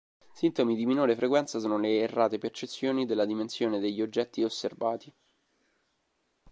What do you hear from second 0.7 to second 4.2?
di minore frequenza sono le errate percezioni della dimensione degli